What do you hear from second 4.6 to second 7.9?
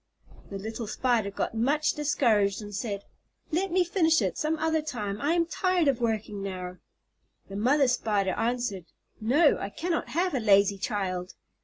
time; I am tired of working now." The mother